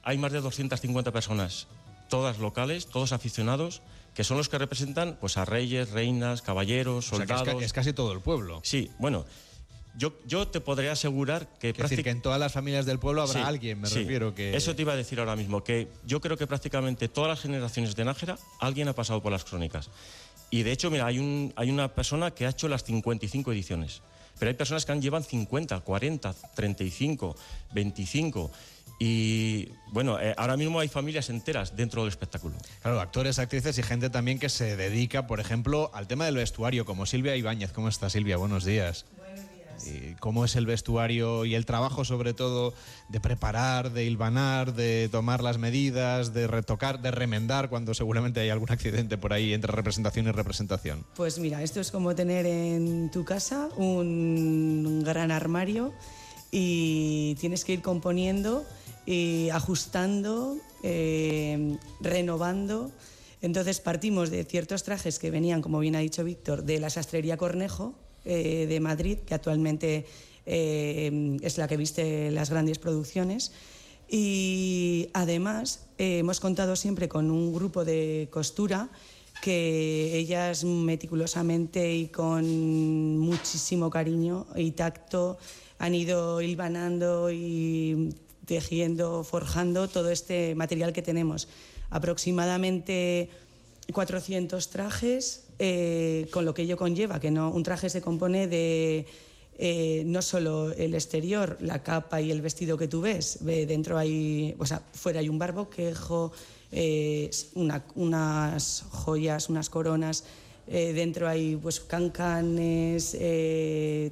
[0.03, 1.67] hay más de 250 personas,
[2.09, 3.81] todas locales, todos aficionados,
[4.13, 7.63] que son los que representan pues, a reyes, reinas, caballeros, soldados.
[7.63, 8.59] es, casi todo el pueblo.
[8.65, 9.25] Sí, bueno.
[9.97, 11.69] Yo, yo te podría asegurar que...
[11.69, 14.55] Es decir, que en todas las familias del pueblo habrá alguien, me refiero que...
[14.55, 17.95] Eso te iba a decir ahora mismo, que yo creo que prácticamente todas las generaciones
[17.95, 19.89] de Nájera alguien ha pasado por las crónicas.
[20.49, 24.01] Y de hecho, mira, hay, un, hay una persona que ha hecho las 55 ediciones.
[24.39, 27.35] Pero hay personas que han llevan 50, 40, 35,
[27.73, 28.51] 25.
[28.99, 32.55] Y bueno, eh, ahora mismo hay familias enteras dentro del espectáculo.
[32.81, 36.85] Claro, actores, actrices y gente también que se dedica, por ejemplo, al tema del vestuario,
[36.85, 37.71] como Silvia Ibáñez.
[37.71, 38.37] ¿Cómo está Silvia?
[38.37, 39.05] Buenos días.
[40.19, 42.73] ¿Cómo es el vestuario y el trabajo sobre todo
[43.07, 48.49] de preparar, de hilvanar, de tomar las medidas, de retocar, de remendar cuando seguramente hay
[48.49, 51.05] algún accidente por ahí entre representación y representación?
[51.15, 55.93] Pues mira, esto es como tener en tu casa un gran armario
[56.51, 58.65] y tienes que ir componiendo
[59.05, 62.91] y ajustando, eh, renovando.
[63.41, 67.37] Entonces partimos de ciertos trajes que venían, como bien ha dicho Víctor, de la sastrería
[67.37, 67.95] Cornejo,
[68.29, 70.05] eh, de Madrid, que actualmente
[70.45, 73.51] eh, es la que viste las grandes producciones.
[74.07, 78.89] Y además eh, hemos contado siempre con un grupo de costura
[79.41, 85.39] que ellas meticulosamente y con muchísimo cariño y tacto
[85.79, 88.13] han ido hilvanando y
[88.45, 91.47] tejiendo, forjando todo este material que tenemos.
[91.89, 93.31] Aproximadamente
[93.91, 99.05] 400 trajes, eh, con lo que ello conlleva, que no, un traje se compone de
[99.57, 104.55] eh, no solo el exterior, la capa y el vestido que tú ves, dentro hay,
[104.57, 106.31] o sea, fuera hay un barboquejo,
[106.71, 107.29] eh,
[107.95, 110.23] unas joyas, unas coronas,
[110.65, 113.17] dentro hay pues cancanes,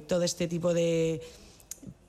[0.06, 1.22] todo este tipo de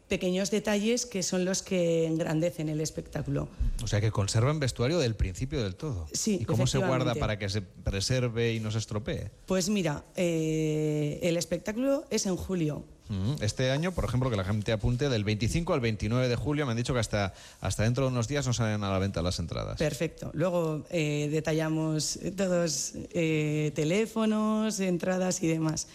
[0.09, 3.47] pequeños detalles que son los que engrandecen el espectáculo.
[3.83, 6.07] O sea que conservan vestuario del principio del todo.
[6.11, 9.29] Sí, ¿Y cómo se guarda para que se preserve y no se estropee?
[9.45, 12.83] Pues mira, eh, el espectáculo es en julio.
[13.09, 16.65] Mm, Este año, por ejemplo, que la gente apunte del 25 al 29 de julio,
[16.65, 19.21] me han dicho que hasta, hasta dentro de unos días no salen a la venta
[19.23, 19.77] las entradas.
[19.79, 20.29] Perfecto.
[20.33, 25.87] Luego eh, detallamos todos eh, teléfonos, entradas y demás.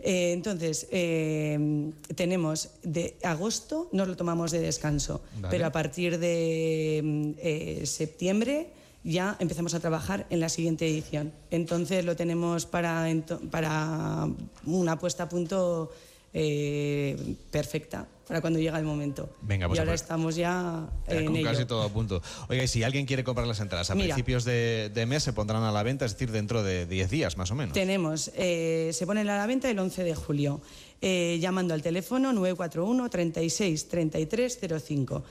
[0.00, 5.48] Eh, entonces, eh, tenemos de agosto, nos lo tomamos de descanso, Vale.
[5.50, 8.68] pero a partir de mm, eh, septiembre
[9.04, 11.32] ya empezamos a trabajar en la siguiente edición.
[11.50, 13.06] Entonces lo tenemos para,
[13.50, 14.28] para
[14.66, 15.92] una puesta a punto
[16.38, 17.16] eh,
[17.50, 19.30] perfecta para cuando llega el momento.
[19.40, 21.48] Venga, pues y ahora estamos ya Ya en con ello.
[21.50, 22.20] casi todo a punto.
[22.50, 24.14] Oiga, y si alguien quiere comprar las entradas, a Mira.
[24.14, 27.38] principios de, de mes se pondrán a la venta, es decir, dentro de 10 días
[27.38, 27.72] más o menos.
[27.72, 30.60] Tenemos, eh, se ponen a la venta el 11 de julio,
[31.00, 35.22] eh, llamando al teléfono 941 36 33 05.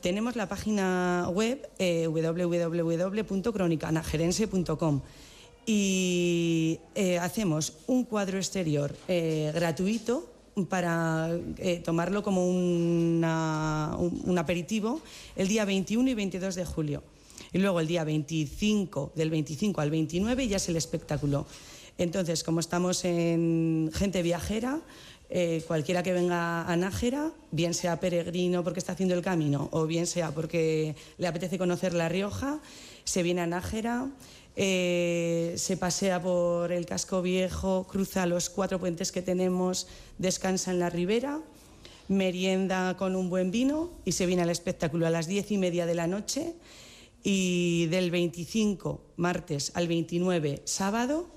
[0.00, 5.00] Tenemos la página web eh, www.cronicanagerense.com
[5.66, 6.80] y
[7.20, 8.96] hacemos un cuadro exterior
[9.54, 10.32] gratuito
[10.66, 13.22] para eh, tomarlo como un
[14.38, 15.00] aperitivo
[15.36, 17.02] el día 21 y 22 de julio.
[17.52, 21.46] Y luego el día 25, del 25 al 29 ya es el espectáculo.
[21.96, 24.80] Entonces, como estamos en gente viajera,
[25.30, 29.86] eh, cualquiera que venga a Nájera, bien sea peregrino porque está haciendo el camino o
[29.86, 32.60] bien sea porque le apetece conocer La Rioja,
[33.04, 34.08] se viene a Nájera,
[34.60, 39.86] eh, se pasea por el casco viejo, cruza los cuatro puentes que tenemos,
[40.18, 41.38] descansa en la ribera,
[42.08, 45.86] merienda con un buen vino y se viene al espectáculo a las diez y media
[45.86, 46.54] de la noche
[47.22, 51.28] y del 25 martes al 29 sábado,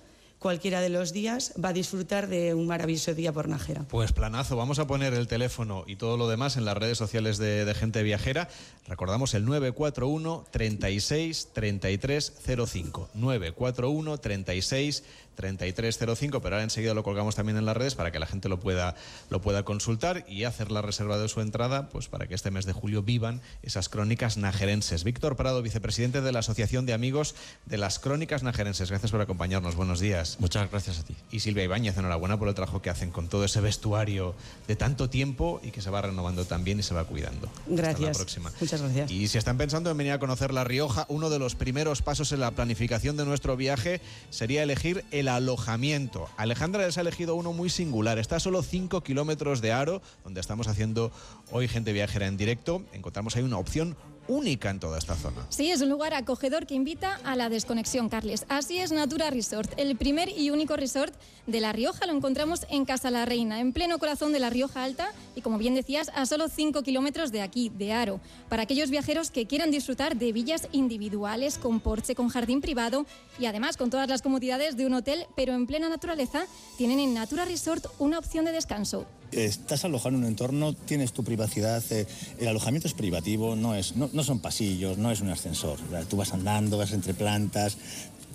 [0.42, 3.84] cualquiera de los días va a disfrutar de un maravilloso día por Nájera.
[3.88, 7.38] Pues planazo, vamos a poner el teléfono y todo lo demás en las redes sociales
[7.38, 8.50] de, Gente Viajera.
[8.88, 13.10] Recordamos el 941 36 33 05.
[13.14, 15.04] 941 36
[15.36, 18.50] 33 05, pero ahora enseguida lo colgamos también en las redes para que la gente
[18.50, 18.96] lo pueda,
[19.30, 22.66] lo pueda consultar y hacer la reserva de su entrada, pues para que este mes
[22.66, 25.04] de julio vivan esas crónicas najerenses.
[25.04, 28.90] Víctor Prado, vicepresidente de la Asociación de Amigos de las Crónicas Najerenses.
[28.90, 29.76] Gracias por acompañarnos.
[29.76, 30.31] Buenos días.
[30.39, 31.15] Muchas gracias a ti.
[31.32, 34.36] Y Silvia Ibáñez, enhorabuena por el trabajo que hacen con todo ese vestuario
[34.67, 37.48] de tanto tiempo y que se va renovando también y se va cuidando.
[37.48, 38.17] Hasta la Gracias.
[38.17, 38.52] próxima.
[38.60, 39.12] Muchas gracias.
[39.12, 42.32] Y si están pensando en venir a conocer La Rioja, uno de los primeros pasos
[42.32, 46.30] en la planificación de nuestro viaje sería elegir el alojamiento.
[46.38, 48.17] Alejandra les ha elegido uno muy singular.
[48.20, 51.12] Está a solo 5 kilómetros de Aro, donde estamos haciendo
[51.52, 52.84] hoy gente viajera en directo.
[52.94, 53.96] Encontramos ahí una opción
[54.32, 55.46] única en toda esta zona.
[55.50, 58.46] Sí, es un lugar acogedor que invita a la desconexión, Carles.
[58.50, 61.13] Así es Natura Resort, el primer y único resort
[61.48, 62.06] de La Rioja.
[62.06, 65.58] Lo encontramos en Casa la Reina, en pleno corazón de La Rioja Alta y, como
[65.58, 68.20] bien decías, a solo 5 kilómetros de aquí, de Aro.
[68.50, 73.06] Para aquellos viajeros que quieran disfrutar de villas individuales, con porche, con jardín privado
[73.39, 76.46] y además con todas las comodidades de un hotel, pero en plena naturaleza,
[76.78, 79.06] tienen en Natura Resort una opción de descanso.
[79.32, 82.06] Estás alojado en un entorno, tienes tu privacidad, eh,
[82.39, 85.80] el alojamiento es privativo, no, es, no, son pasillos, no es un ascensor.
[86.10, 87.78] Tú vas andando, vas entre plantas,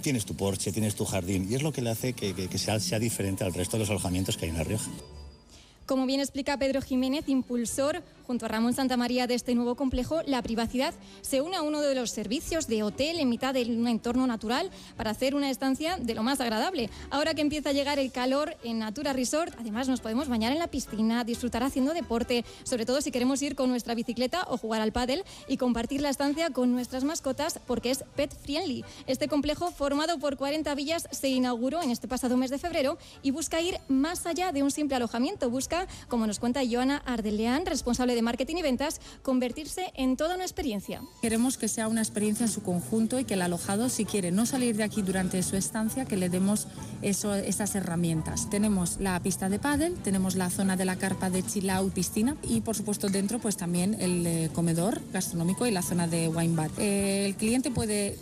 [0.01, 2.99] tienes tu porche, tienes tu jardín y es lo que le hace que sea, sea
[2.99, 4.91] diferente al resto de los alojamientos que hay en La Rioja.
[5.87, 10.43] Como bien explica Pedro Jiménez, impulsor junto a Ramón Santamaría de este nuevo complejo, la
[10.43, 14.27] privacidad se une a uno de los servicios de hotel en mitad de un entorno
[14.27, 16.91] natural para hacer una estancia de lo más agradable.
[17.11, 20.59] Ahora que empieza a llegar el calor en Natura Resort, además nos podemos bañar en
[20.59, 24.81] la piscina, disfrutar haciendo deporte, sobre todo si queremos ir con nuestra bicicleta o jugar
[24.81, 28.85] al pádel y compartir la estancia con nuestras mascotas porque es pet friendly.
[29.07, 33.31] Este complejo formado por 40 villas se inauguró en este pasado mes de febrero y
[33.31, 35.76] busca ir más allá de un simple alojamiento, busca
[36.09, 41.03] como nos cuenta Joana Ardeleán, responsable de marketing y ventas, convertirse en toda una experiencia.
[41.23, 44.47] Queremos que sea una experiencia en su conjunto y que el alojado, si quiere no
[44.47, 46.69] salir de aquí durante su estancia, que le demos
[47.03, 48.49] esas herramientas.
[48.51, 52.61] Tenemos la pista de pádel, tenemos la zona de la carpa de chill piscina y
[52.61, 56.71] por supuesto dentro pues también el eh, comedor gastronómico y la zona de wine bar.
[56.79, 58.19] Eh, el cliente puede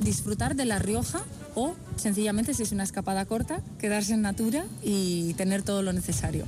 [0.00, 1.22] disfrutar de La Rioja
[1.54, 6.44] o sencillamente si es una escapada corta, quedarse en Natura y tener todo lo necesario.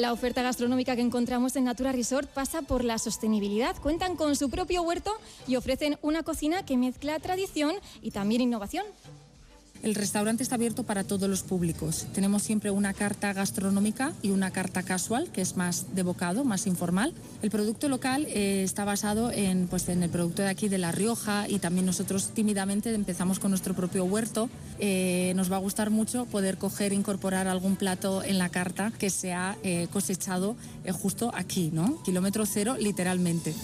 [0.00, 3.76] La oferta gastronómica que encontramos en Natura Resort pasa por la sostenibilidad.
[3.76, 5.12] Cuentan con su propio huerto
[5.46, 8.86] y ofrecen una cocina que mezcla tradición y también innovación.
[9.82, 12.06] El restaurante está abierto para todos los públicos.
[12.12, 16.66] Tenemos siempre una carta gastronómica y una carta casual, que es más de bocado, más
[16.66, 17.14] informal.
[17.40, 20.92] El producto local eh, está basado en, pues, en el producto de aquí de La
[20.92, 24.50] Rioja y también nosotros tímidamente empezamos con nuestro propio huerto.
[24.78, 29.08] Eh, nos va a gustar mucho poder coger, incorporar algún plato en la carta que
[29.08, 30.56] se ha eh, cosechado
[30.92, 32.02] justo aquí, ¿no?
[32.02, 33.54] Kilómetro cero, literalmente.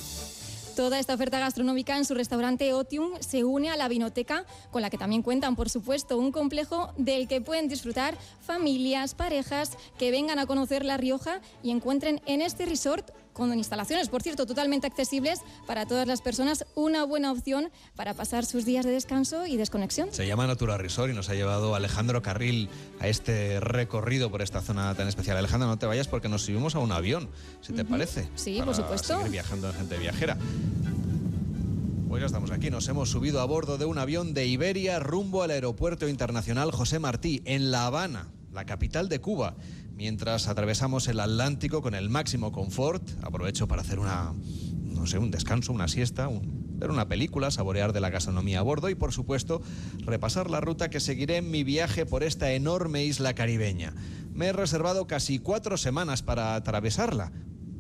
[0.77, 4.91] Toda esta oferta gastronómica en su restaurante Otium se une a la vinoteca, con la
[4.91, 10.39] que también cuentan, por supuesto, un complejo del que pueden disfrutar familias, parejas que vengan
[10.39, 15.43] a conocer La Rioja y encuentren en este resort con instalaciones, por cierto, totalmente accesibles
[15.67, 20.09] para todas las personas, una buena opción para pasar sus días de descanso y desconexión.
[20.11, 24.63] Se llama Natura Resort y nos ha llevado Alejandro Carril a este recorrido por esta
[24.63, 25.37] zona tan especial.
[25.37, 27.29] Alejandro, no te vayas porque nos subimos a un avión,
[27.61, 28.27] si te parece.
[28.37, 29.19] Sí, por supuesto.
[29.19, 30.39] Seguir viajando en gente viajera.
[32.09, 35.43] Pues ya estamos aquí, nos hemos subido a bordo de un avión de Iberia rumbo
[35.43, 39.57] al aeropuerto internacional José Martí, en La Habana, la capital de Cuba
[39.97, 43.03] mientras atravesamos el Atlántico con el máximo confort.
[43.23, 44.35] Aprovecho para hacer una,
[44.83, 48.91] no sé, un descanso, una siesta, ver una película, saborear de la gastronomía a bordo
[48.91, 49.63] y, por supuesto,
[49.99, 53.95] repasar la ruta que seguiré en mi viaje por esta enorme isla caribeña.
[54.33, 57.33] Me he reservado casi cuatro semanas para atravesarla,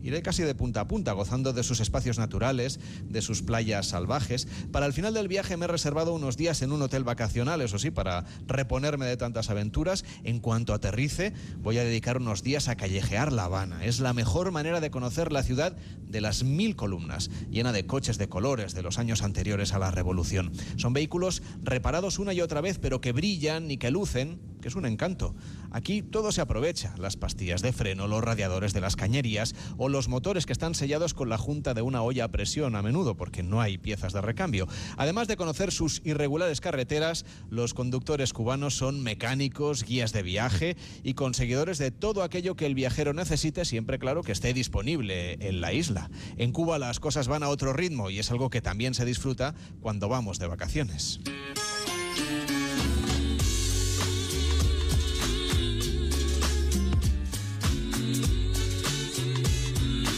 [0.06, 4.46] Iré casi de punta a punta, gozando de sus espacios naturales, de sus playas salvajes.
[4.70, 7.80] Para el final del viaje me he reservado unos días en un hotel vacacional, eso
[7.80, 10.04] sí, para reponerme de tantas aventuras.
[10.22, 13.84] En cuanto aterrice, voy a dedicar unos días a callejear La Habana.
[13.84, 18.16] Es la mejor manera de conocer la ciudad de las mil columnas, llena de coches
[18.16, 20.52] de colores de los años anteriores a la Revolución.
[20.76, 24.86] Son vehículos reparados una y otra vez, pero que brillan y que lucen, es un
[24.86, 25.34] encanto.
[25.70, 30.08] Aquí todo se aprovecha, las pastillas de freno, los radiadores de las cañerías o los
[30.08, 33.42] motores que están sellados con la junta de una olla a presión a menudo porque
[33.42, 34.66] no hay piezas de recambio.
[34.96, 41.14] Además de conocer sus irregulares carreteras, los conductores cubanos son mecánicos, guías de viaje y
[41.14, 45.72] conseguidores de todo aquello que el viajero necesite, siempre claro que esté disponible en la
[45.72, 46.10] isla.
[46.36, 49.54] En Cuba las cosas van a otro ritmo y es algo que también se disfruta
[49.80, 51.20] cuando vamos de vacaciones.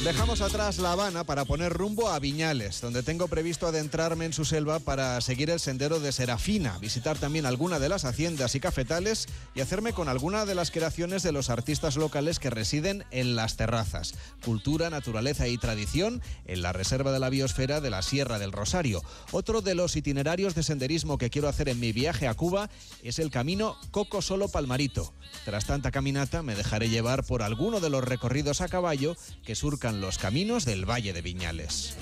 [0.04, 4.44] Dejamos atrás La Habana para poner rumbo a Viñales, donde tengo previsto adentrarme en su
[4.44, 9.26] selva para seguir el sendero de Serafina, visitar también alguna de las haciendas y cafetales
[9.56, 13.56] y hacerme con alguna de las creaciones de los artistas locales que residen en las
[13.56, 14.14] terrazas.
[14.44, 19.02] Cultura, naturaleza y tradición en la Reserva de la Biosfera de la Sierra del Rosario.
[19.32, 22.70] Otro de los itinerarios de senderismo que quiero hacer en mi viaje a Cuba
[23.02, 25.12] es el camino Coco Solo Palmarito.
[25.44, 29.56] Tras tanta caminata me dejaré llevar por alguno de los recorridos a caballo que
[29.94, 31.94] los caminos del Valle de Viñales.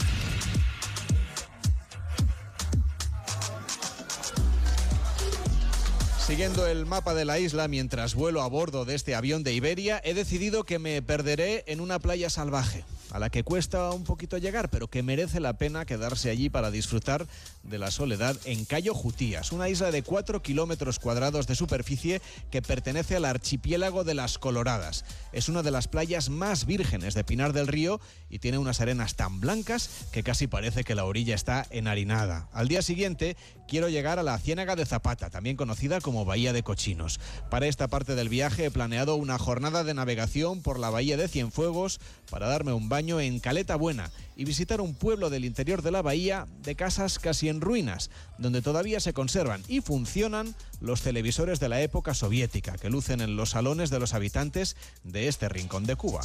[6.27, 10.01] Siguiendo el mapa de la isla mientras vuelo a bordo de este avión de Iberia,
[10.05, 12.85] he decidido que me perderé en una playa salvaje
[13.17, 16.71] a la que cuesta un poquito llegar, pero que merece la pena quedarse allí para
[16.71, 17.27] disfrutar
[17.63, 22.61] de la soledad en Cayo Jutías, una isla de 4 kilómetros cuadrados de superficie que
[22.61, 25.07] pertenece al archipiélago de las Coloradas.
[25.33, 29.17] Es una de las playas más vírgenes de Pinar del Río y tiene unas arenas
[29.17, 32.51] tan blancas que casi parece que la orilla está enharinada.
[32.53, 36.63] Al día siguiente quiero llegar a la Ciénaga de Zapata, también conocida como Bahía de
[36.63, 37.19] Cochinos.
[37.51, 41.29] Para esta parte del viaje he planeado una jornada de navegación por la Bahía de
[41.29, 41.99] Cienfuegos
[42.31, 46.03] para darme un baño en Caleta Buena y visitar un pueblo del interior de la
[46.03, 51.69] bahía de casas casi en ruinas, donde todavía se conservan y funcionan los televisores de
[51.69, 55.97] la época soviética que lucen en los salones de los habitantes de este rincón de
[55.97, 56.23] Cuba.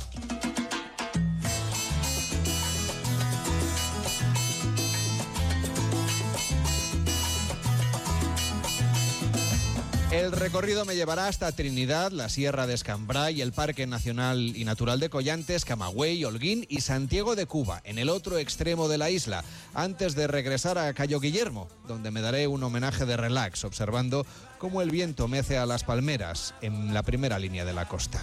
[10.12, 15.00] El recorrido me llevará hasta Trinidad, la Sierra de Escambray, el Parque Nacional y Natural
[15.00, 19.46] de Collantes, Camagüey, Holguín y Santiago de Cuba, en el otro extremo de la isla,
[19.74, 24.26] antes de regresar a Cayo Guillermo, donde me daré un homenaje de relax, observando
[24.58, 28.22] cómo el viento mece a las palmeras en la primera línea de la costa.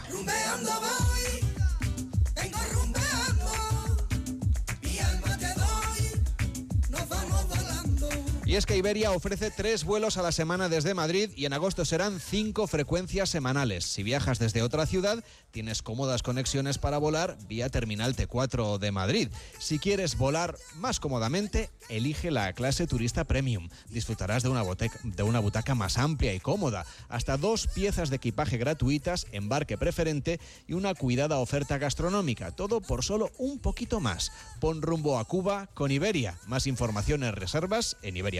[8.48, 11.84] Y es que Iberia ofrece tres vuelos a la semana desde Madrid y en agosto
[11.84, 13.84] serán cinco frecuencias semanales.
[13.84, 19.28] Si viajas desde otra ciudad, tienes cómodas conexiones para volar vía Terminal T4 de Madrid.
[19.58, 23.68] Si quieres volar más cómodamente, elige la clase turista premium.
[23.90, 28.56] Disfrutarás de una, de una butaca más amplia y cómoda, hasta dos piezas de equipaje
[28.56, 32.52] gratuitas, embarque preferente y una cuidada oferta gastronómica.
[32.52, 34.32] Todo por solo un poquito más.
[34.58, 36.38] Pon rumbo a Cuba con Iberia.
[36.46, 38.37] Más informaciones reservas en Iberia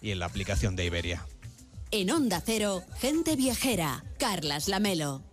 [0.00, 1.26] y en la aplicación de Iberia.
[1.90, 4.04] En Onda Cero, gente viajera.
[4.18, 5.22] Carlas Lamelo.